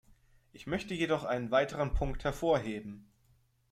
Ich 0.51 0.65
möchte 0.65 0.95
jedoch 0.95 1.25
einen 1.25 1.51
weiteren 1.51 1.93
Punkt 1.93 2.23
hervorheben. 2.23 3.07